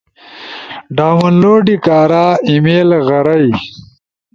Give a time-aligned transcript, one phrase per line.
[0.95, 3.49] ڈاؤن لوڈ کارا ای میل غرئی